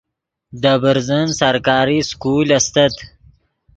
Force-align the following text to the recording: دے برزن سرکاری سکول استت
دے 0.61 0.73
برزن 0.83 1.27
سرکاری 1.39 1.99
سکول 2.09 2.49
استت 2.57 2.93